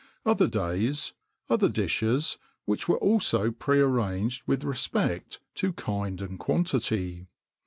Other 0.25 0.47
days, 0.47 1.13
other 1.47 1.69
dishes, 1.69 2.39
which 2.65 2.89
were 2.89 2.97
also 2.97 3.51
pre 3.51 3.79
arranged 3.79 4.41
with 4.47 4.63
respect 4.63 5.39
to 5.57 5.73
kind 5.73 6.21
and 6.21 6.39
quantity. 6.39 7.27